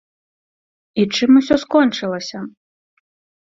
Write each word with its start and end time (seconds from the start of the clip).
І 1.03 1.05
чым 1.19 1.31
усё 1.41 1.55
скончылася? 1.67 2.39